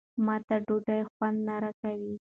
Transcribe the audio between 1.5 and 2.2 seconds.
راکوي.